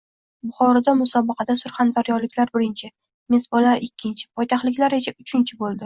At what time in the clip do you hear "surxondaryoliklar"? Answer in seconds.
1.61-2.55